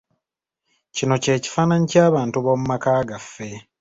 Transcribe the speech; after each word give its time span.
Kino 0.95 1.15
ky'ekifaananyi 1.23 1.87
ky'abantu 1.91 2.37
b'omu 2.45 2.65
maka 2.67 3.07
gaffe. 3.09 3.49